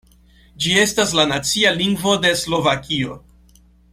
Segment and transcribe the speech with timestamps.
[0.63, 3.21] Ĝi estas la nacia lingvo de Slovakio.